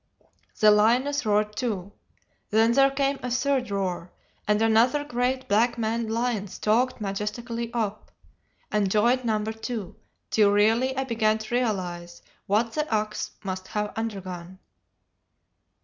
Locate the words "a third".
3.21-3.69